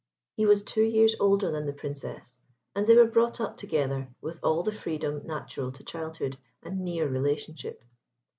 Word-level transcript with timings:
He 0.35 0.47
was 0.47 0.63
two 0.63 0.81
years 0.81 1.15
older 1.19 1.51
than 1.51 1.67
the 1.67 1.73
Princess, 1.73 2.39
and 2.73 2.87
they 2.87 2.95
were 2.95 3.05
brought 3.05 3.39
up 3.39 3.55
together 3.55 4.09
with 4.19 4.39
all 4.41 4.63
the 4.63 4.71
freedom 4.71 5.21
natural 5.27 5.71
to 5.73 5.83
childhood 5.83 6.37
and 6.63 6.79
near 6.81 7.07
relationship. 7.07 7.83